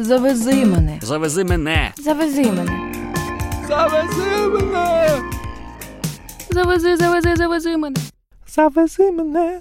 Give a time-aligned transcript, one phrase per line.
[0.00, 0.98] Завези мене.
[1.02, 1.92] Завези мене.
[1.98, 2.92] Завези мене.
[3.68, 5.08] Завези мене.
[6.50, 7.96] Завези, завези, завези мене.
[8.48, 9.60] Завези мене.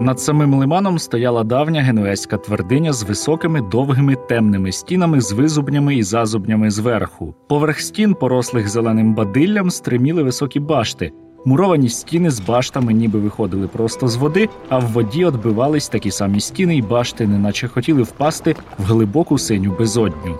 [0.00, 6.02] Над самим лиманом стояла давня генуезька твердиня з високими довгими темними стінами з визубнями і
[6.02, 7.34] зазубнями зверху.
[7.48, 11.12] Поверх стін, порослих зеленим бадиллям, стриміли високі башти.
[11.44, 16.40] Муровані стіни з баштами ніби виходили просто з води, а в воді отбивались такі самі
[16.40, 20.38] стіни й башти, неначе хотіли впасти в глибоку синю безодню.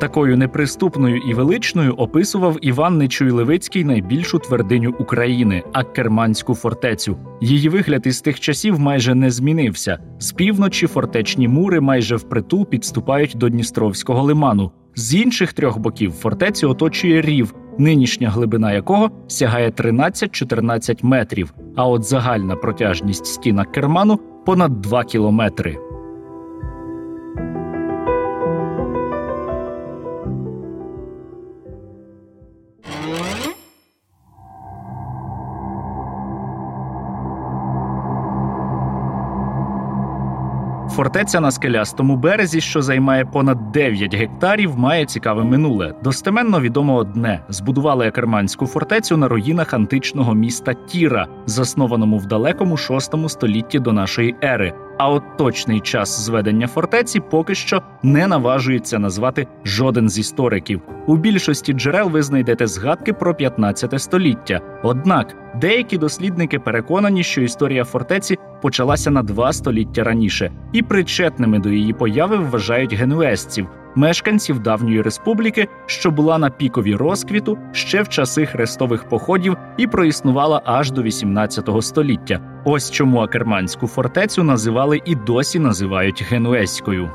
[0.00, 7.16] Такою неприступною і величною описував Іван Нечуй Левицький найбільшу твердиню України Аккерманську фортецю.
[7.40, 9.98] Її вигляд із тих часів майже не змінився.
[10.18, 14.70] З півночі фортечні мури майже впритул підступають до Дністровського лиману.
[14.94, 21.54] З інших трьох боків фортецю оточує рів, нинішня глибина якого сягає 13-14 метрів.
[21.76, 25.78] А от загальна протяжність стіна керману понад 2 кілометри.
[40.92, 45.94] Фортеця на скелястому березі, що займає понад 9 гектарів, має цікаве минуле.
[46.04, 53.28] Достеменно відомо одне: збудували Акерманську фортецю на руїнах античного міста Тіра, заснованому в далекому VI
[53.28, 54.72] столітті до нашої ери.
[55.02, 60.80] А от точний час зведення фортеці поки що не наважується назвати жоден з істориків.
[61.06, 64.60] У більшості джерел ви знайдете згадки про 15 століття.
[64.82, 71.68] Однак деякі дослідники переконані, що історія фортеці почалася на два століття раніше, і причетними до
[71.68, 78.46] її появи вважають генуезців, мешканців давньої республіки, що була на пікові розквіту ще в часи
[78.46, 82.40] хрестових походів і проіснувала аж до 18 століття.
[82.64, 87.10] Ось чому Акерманську фортецю називали і досі називають генуезькою.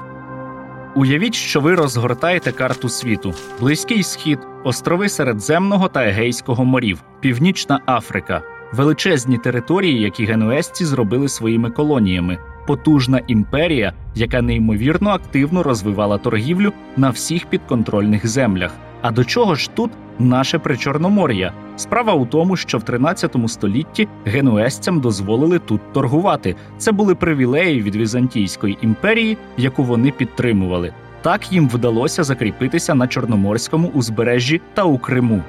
[0.95, 8.41] Уявіть, що ви розгортаєте карту світу: Близький Схід, острови Середземного та Егейського морів, Північна Африка,
[8.73, 17.09] величезні території, які генуезці зробили своїми колоніями, потужна імперія, яка неймовірно активно розвивала торгівлю на
[17.09, 18.71] всіх підконтрольних землях.
[19.01, 21.53] А до чого ж тут наше Причорномор'я?
[21.75, 26.55] Справа у тому, що в 13 столітті генуезцям дозволили тут торгувати.
[26.77, 30.93] Це були привілеї від Візантійської імперії, яку вони підтримували.
[31.21, 35.43] Так їм вдалося закріпитися на Чорноморському узбережжі та у Криму.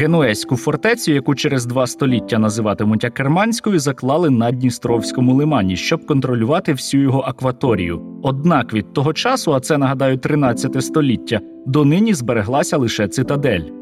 [0.00, 7.02] Генуезьку фортецю, яку через два століття називатимуть Акерманською, заклали на Дністровському лимані, щоб контролювати всю
[7.02, 8.02] його акваторію.
[8.22, 13.79] Однак від того часу, а це нагадаю 13 століття, донині збереглася лише цитадель.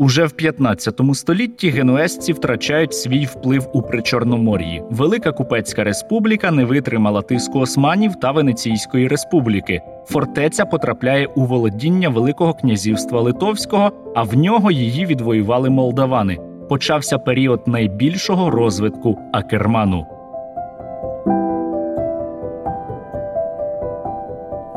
[0.00, 4.82] Уже в 15 столітті генуезці втрачають свій вплив у Причорномор'ї.
[4.90, 9.80] Велика Купецька республіка не витримала тиску османів та Венеційської республіки.
[10.06, 16.38] Фортеця потрапляє у володіння Великого князівства Литовського, а в нього її відвоювали молдавани.
[16.68, 20.06] Почався період найбільшого розвитку Акерману.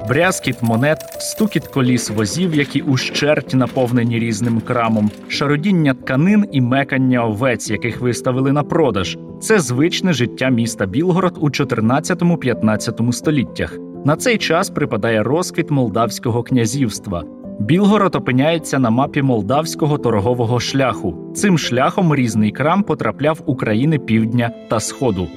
[0.08, 7.69] Брязкіт монет, стукіт коліс возів, які ущерть наповнені різним крамом, шародіння тканин і мекання овець,
[7.69, 9.18] яких виставили на продаж.
[9.42, 13.78] Це звичне життя міста Білгород у 14-15 століттях.
[14.06, 17.24] На цей час припадає розквіт молдавського князівства.
[17.59, 21.31] Білгород опиняється на мапі молдавського торгового шляху.
[21.36, 25.28] Цим шляхом різний крам потрапляв у країни півдня та сходу.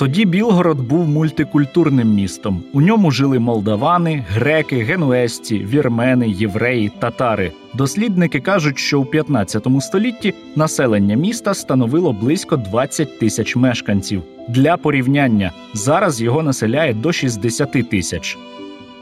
[0.00, 2.62] Тоді Білгород був мультикультурним містом.
[2.72, 7.52] У ньому жили молдавани, греки, генуесці, вірмени, євреї, татари.
[7.74, 14.22] Дослідники кажуть, що у 15 столітті населення міста становило близько 20 тисяч мешканців.
[14.48, 18.38] Для порівняння зараз його населяє до 60 тисяч.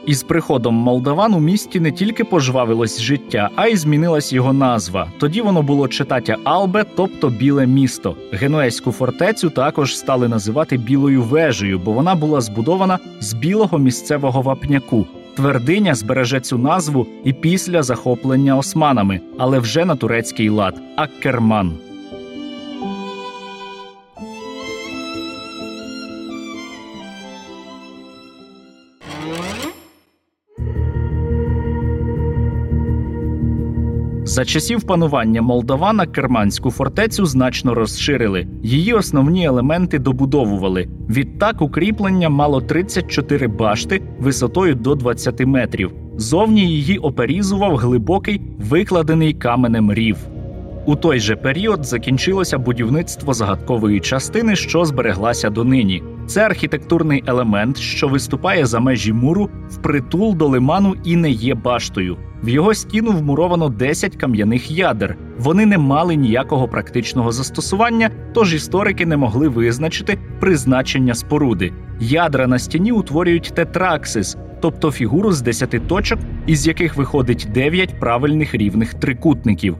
[0.09, 5.07] Із приходом молдаван у місті не тільки пожвавилось життя, а й змінилась його назва.
[5.19, 8.15] Тоді воно було читаття Албе, тобто біле місто.
[8.31, 15.07] Генуезьку фортецю також стали називати білою вежею, бо вона була збудована з білого місцевого вапняку.
[15.35, 21.73] Твердиня збереже цю назву і після захоплення османами, але вже на турецький лад Аккерман.
[34.39, 38.47] За часів панування Молдавана Керманську фортецю значно розширили.
[38.63, 40.87] Її основні елементи добудовували.
[41.09, 45.91] Відтак укріплення мало 34 башти висотою до 20 метрів.
[46.17, 50.17] Зовні її оперізував глибокий викладений каменем рів.
[50.85, 56.03] У той же період закінчилося будівництво загадкової частини, що збереглася донині.
[56.27, 62.17] Це архітектурний елемент, що виступає за межі муру впритул до лиману і не є баштою.
[62.43, 65.17] В його стіну вмуровано 10 кам'яних ядер.
[65.37, 71.73] Вони не мали ніякого практичного застосування, тож історики не могли визначити призначення споруди.
[71.99, 78.55] Ядра на стіні утворюють тетраксис, тобто фігуру з 10 точок, із яких виходить 9 правильних
[78.55, 79.77] рівних трикутників.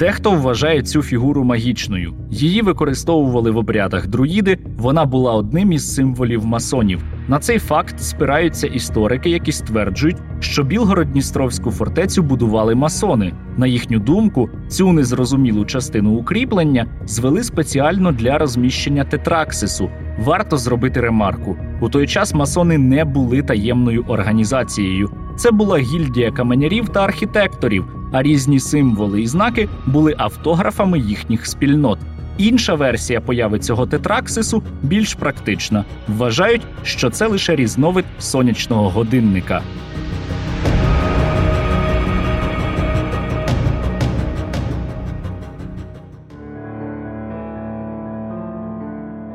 [0.00, 2.14] Дехто вважає цю фігуру магічною.
[2.30, 4.58] Її використовували в обрядах друїди.
[4.78, 7.02] Вона була одним із символів масонів.
[7.28, 13.34] На цей факт спираються історики, які стверджують, що Білгород-Дністровську фортецю будували масони.
[13.56, 19.90] На їхню думку, цю незрозумілу частину укріплення звели спеціально для розміщення тетраксису.
[20.18, 25.10] Варто зробити ремарку: у той час масони не були таємною організацією.
[25.36, 31.98] Це була гільдія каменярів та архітекторів, а різні символи і знаки були автографами їхніх спільнот.
[32.38, 35.84] Інша версія появи цього тетраксису більш практична.
[36.08, 39.62] Вважають, що це лише різновид сонячного годинника.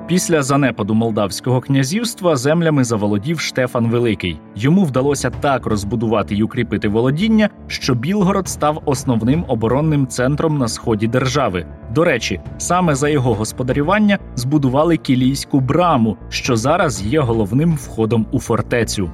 [0.08, 4.40] Після занепаду Молдавського князівства землями заволодів Штефан Великий.
[4.56, 11.08] Йому вдалося так розбудувати й укріпити володіння, що Білгород став основним оборонним центром на сході
[11.08, 11.66] держави.
[11.96, 18.40] До речі, саме за його господарювання збудували Кілійську браму, що зараз є головним входом у
[18.40, 19.12] фортецю.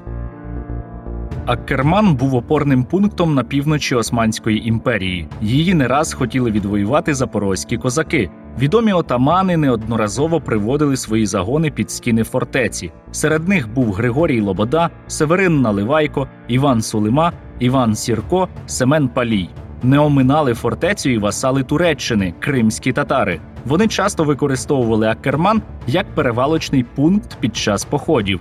[1.46, 5.28] Аккерман був опорним пунктом на півночі Османської імперії.
[5.42, 8.30] Її не раз хотіли відвоювати запорозькі козаки.
[8.60, 12.92] Відомі отамани неодноразово приводили свої загони під стіни фортеці.
[13.12, 19.50] Серед них був Григорій Лобода, Северин Наливайко, Іван Сулима, Іван Сірко, Семен Палій.
[19.84, 23.40] Не оминали фортецю і васали Туреччини, кримські татари.
[23.66, 28.40] Вони часто використовували Аккерман як перевалочний пункт під час походів.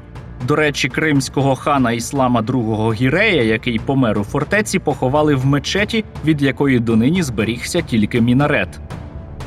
[0.49, 6.43] До речі, кримського хана Іслама II Гірея, який помер у фортеці, поховали в мечеті, від
[6.43, 8.81] якої донині зберігся тільки мінарет.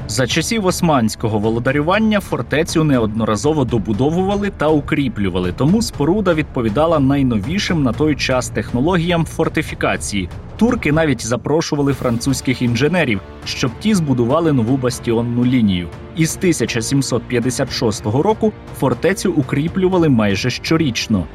[0.08, 8.16] За часів османського володарювання фортецю неодноразово добудовували та укріплювали, тому споруда відповідала найновішим на той
[8.16, 10.30] час технологіям фортифікації.
[10.58, 15.88] Турки навіть запрошували французьких інженерів, щоб ті збудували нову бастіонну лінію.
[16.16, 21.26] Із 1756 року фортецю укріплювали майже щорічно.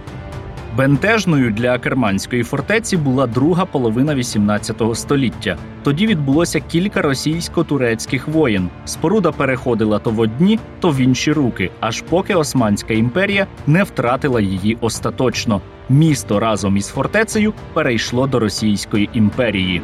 [0.78, 5.56] Бентежною для Керманської фортеці була друга половина XVIII століття.
[5.82, 8.68] Тоді відбулося кілька російсько-турецьких воєн.
[8.84, 14.40] Споруда переходила то в одні, то в інші руки, аж поки Османська імперія не втратила
[14.40, 15.60] її остаточно.
[15.88, 19.82] Місто разом із фортецею перейшло до Російської імперії.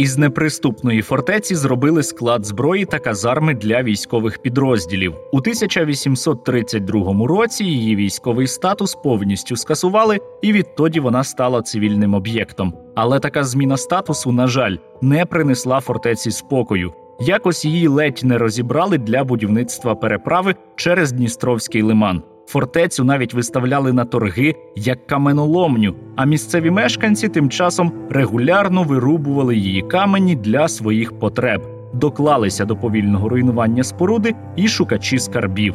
[0.00, 5.14] Із неприступної фортеці зробили склад зброї та казарми для військових підрозділів.
[5.32, 12.74] У 1832 році її військовий статус повністю скасували, і відтоді вона стала цивільним об'єктом.
[12.94, 16.92] Але така зміна статусу, на жаль, не принесла фортеці спокою.
[17.20, 22.22] Якось її ледь не розібрали для будівництва переправи через Дністровський лиман.
[22.50, 29.82] Фортецю навіть виставляли на торги як каменоломню, а місцеві мешканці тим часом регулярно вирубували її
[29.82, 31.62] камені для своїх потреб,
[31.94, 35.74] доклалися до повільного руйнування споруди і шукачі скарбів.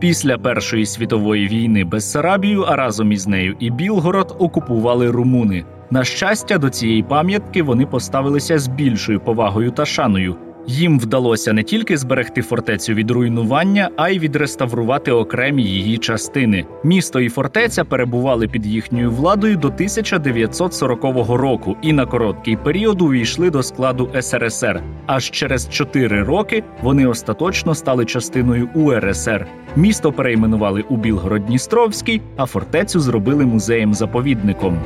[0.00, 5.64] Після Першої світової війни Бессарабію, а разом із нею і Білгород окупували румуни.
[5.90, 10.36] На щастя, до цієї пам'ятки вони поставилися з більшою повагою та шаною.
[10.68, 16.66] Їм вдалося не тільки зберегти фортецю від руйнування, а й відреставрувати окремі її частини.
[16.84, 23.50] Місто і фортеця перебували під їхньою владою до 1940 року і на короткий період увійшли
[23.50, 24.82] до складу СРСР.
[25.06, 29.46] Аж через чотири роки вони остаточно стали частиною УРСР.
[29.76, 34.78] Місто перейменували у Білгород-Дністровський, а фортецю зробили музеєм-заповідником.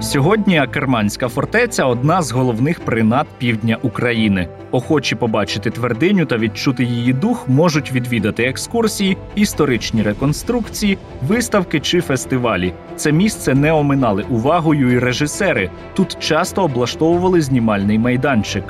[0.00, 4.48] Сьогодні Акерманська фортеця одна з головних принад півдня України.
[4.70, 12.72] Охочі побачити твердиню та відчути її дух можуть відвідати екскурсії, історичні реконструкції, виставки чи фестивалі.
[12.96, 15.70] Це місце не оминали увагою і режисери.
[15.94, 18.64] Тут часто облаштовували знімальний майданчик.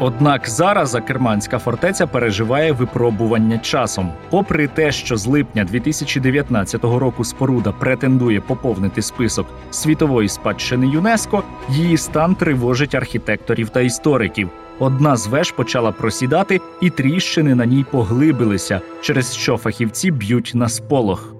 [0.00, 4.12] Однак зараз Акерманська фортеця переживає випробування часом.
[4.30, 11.96] Попри те, що з липня 2019 року споруда претендує поповнити список світової спадщини ЮНЕСКО, її
[11.96, 14.48] стан тривожить архітекторів та істориків.
[14.78, 20.68] Одна з веж почала просідати, і тріщини на ній поглибилися, через що фахівці б'ють на
[20.68, 21.37] сполох.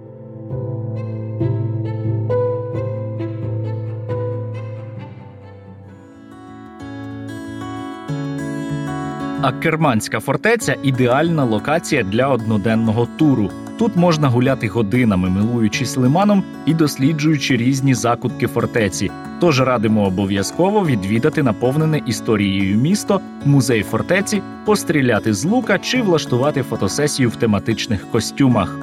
[9.42, 13.50] Акерманська фортеця ідеальна локація для одноденного туру.
[13.78, 19.11] Тут можна гуляти годинами, милуючись лиманом і досліджуючи різні закутки фортеці.
[19.40, 27.28] Тож радимо обов'язково відвідати наповнене історією місто, музей фортеці, постріляти з лука чи влаштувати фотосесію
[27.28, 28.78] в тематичних костюмах.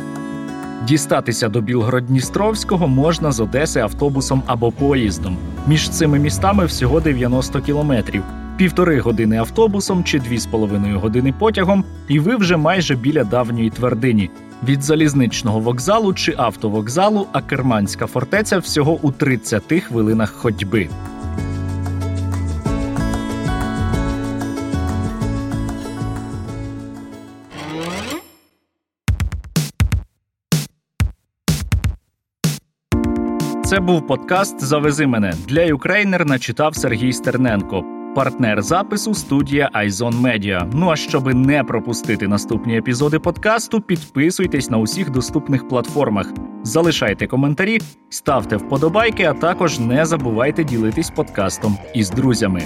[0.88, 5.38] Дістатися до Білгород-Дністровського можна з Одеси автобусом або поїздом.
[5.68, 8.24] Між цими містами всього 90 кілометрів.
[8.58, 13.70] Півтори години автобусом чи дві з половиною години потягом, і ви вже майже біля давньої
[13.70, 14.30] твердині.
[14.68, 20.90] Від залізничного вокзалу чи автовокзалу Акерманська фортеця всього у 30 хвилинах ходьби.
[33.66, 37.95] Це був подкаст Завези мене для Ukraїner начитав Сергій Стерненко.
[38.16, 40.68] Партнер запису студія Айзон Медіа.
[40.74, 47.80] Ну а щоби не пропустити наступні епізоди подкасту, підписуйтесь на усіх доступних платформах, залишайте коментарі,
[48.10, 52.64] ставте вподобайки, а також не забувайте ділитись подкастом із друзями.